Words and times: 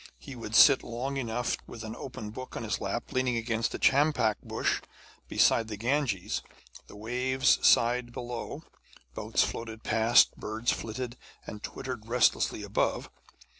He 0.17 0.35
would 0.35 0.55
sit 0.55 0.81
long 0.81 1.17
enough 1.17 1.55
with 1.67 1.83
an 1.83 1.95
open 1.95 2.31
book 2.31 2.57
on 2.57 2.63
his 2.63 2.81
lap, 2.81 3.11
leaning 3.11 3.37
against 3.37 3.75
a 3.75 3.77
champak 3.77 4.41
bush 4.41 4.81
beside 5.27 5.67
the 5.67 5.77
Ganges. 5.77 6.41
The 6.87 6.95
waves 6.95 7.59
sighed 7.61 8.11
below, 8.11 8.63
boats 9.13 9.43
floated 9.43 9.83
past, 9.83 10.35
birds 10.37 10.71
flitted 10.71 11.17
and 11.45 11.61
twittered 11.61 12.07
restlessly 12.07 12.63
above. 12.63 13.11